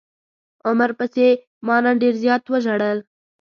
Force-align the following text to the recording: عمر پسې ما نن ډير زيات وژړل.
عمر 0.67 0.91
پسې 0.99 1.27
ما 1.65 1.75
نن 1.83 1.95
ډير 2.01 2.15
زيات 2.23 2.43
وژړل. 2.47 2.97